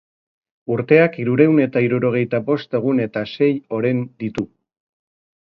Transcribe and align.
Urteak 0.75 1.19
hirurehun 1.23 1.61
eta 1.65 1.83
hirurogeita 1.87 2.41
bost 2.49 2.75
egun 2.81 3.03
eta 3.05 3.25
sei 3.35 3.51
oren 3.79 4.03
ditu,. 4.25 4.49